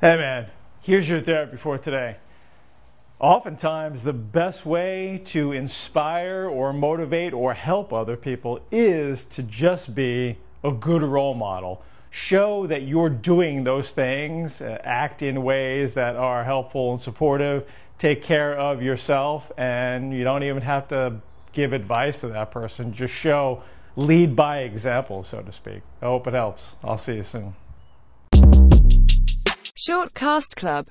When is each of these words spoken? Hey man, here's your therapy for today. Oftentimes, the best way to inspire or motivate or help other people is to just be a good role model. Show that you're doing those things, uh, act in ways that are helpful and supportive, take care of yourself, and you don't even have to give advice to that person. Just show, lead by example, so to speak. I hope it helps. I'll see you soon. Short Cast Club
Hey 0.00 0.16
man, 0.16 0.46
here's 0.80 1.10
your 1.10 1.20
therapy 1.20 1.58
for 1.58 1.76
today. 1.76 2.16
Oftentimes, 3.18 4.02
the 4.02 4.14
best 4.14 4.64
way 4.64 5.20
to 5.26 5.52
inspire 5.52 6.48
or 6.48 6.72
motivate 6.72 7.34
or 7.34 7.52
help 7.52 7.92
other 7.92 8.16
people 8.16 8.60
is 8.72 9.26
to 9.26 9.42
just 9.42 9.94
be 9.94 10.38
a 10.64 10.72
good 10.72 11.02
role 11.02 11.34
model. 11.34 11.82
Show 12.08 12.66
that 12.68 12.84
you're 12.84 13.10
doing 13.10 13.64
those 13.64 13.90
things, 13.90 14.62
uh, 14.62 14.78
act 14.84 15.20
in 15.20 15.42
ways 15.42 15.92
that 15.92 16.16
are 16.16 16.44
helpful 16.44 16.92
and 16.92 17.00
supportive, 17.02 17.68
take 17.98 18.22
care 18.22 18.58
of 18.58 18.80
yourself, 18.80 19.52
and 19.58 20.14
you 20.14 20.24
don't 20.24 20.44
even 20.44 20.62
have 20.62 20.88
to 20.88 21.16
give 21.52 21.74
advice 21.74 22.20
to 22.20 22.28
that 22.28 22.50
person. 22.50 22.94
Just 22.94 23.12
show, 23.12 23.62
lead 23.96 24.34
by 24.34 24.60
example, 24.60 25.24
so 25.24 25.42
to 25.42 25.52
speak. 25.52 25.82
I 26.00 26.06
hope 26.06 26.26
it 26.26 26.32
helps. 26.32 26.76
I'll 26.82 26.96
see 26.96 27.16
you 27.16 27.24
soon. 27.24 27.54
Short 29.82 30.12
Cast 30.12 30.56
Club 30.56 30.88